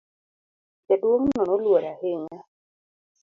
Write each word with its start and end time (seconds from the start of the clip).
Jaduong' 0.87 1.29
no 1.35 1.43
noluor 1.47 1.83
ahinya. 1.91 2.39